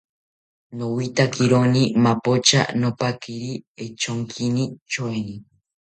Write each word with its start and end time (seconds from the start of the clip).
Nowitakironi 0.77 1.83
mapocha, 2.03 2.61
nopaquiri 2.81 3.51
echonkini 3.85 4.63
tyoeni 4.89 5.35